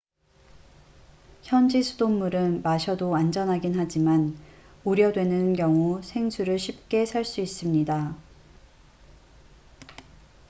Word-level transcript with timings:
현지 1.43 1.83
수돗물은 1.83 2.63
마셔도 2.63 3.13
안전하긴 3.15 3.77
하지만 3.79 4.35
우려되는 4.83 5.53
경우 5.53 6.01
생수를 6.01 6.57
쉽게 6.57 7.05
살 7.05 7.23
수 7.23 7.39
있습니다 7.39 8.17